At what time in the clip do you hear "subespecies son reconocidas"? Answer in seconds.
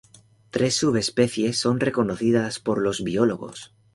0.77-2.57